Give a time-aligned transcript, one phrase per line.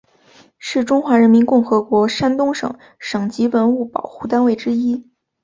[0.57, 5.07] 是中华人民共和国山东省省级文物保护单位之一。